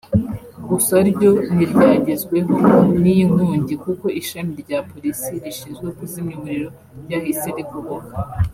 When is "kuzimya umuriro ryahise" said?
5.97-7.49